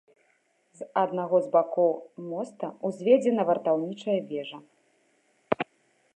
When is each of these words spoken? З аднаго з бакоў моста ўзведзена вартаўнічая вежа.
З 0.79 0.85
аднаго 1.01 1.41
з 1.45 1.51
бакоў 1.55 1.91
моста 2.31 2.67
ўзведзена 2.91 3.41
вартаўнічая 3.51 4.19
вежа. 4.35 4.57